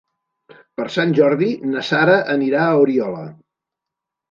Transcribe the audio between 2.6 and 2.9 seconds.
a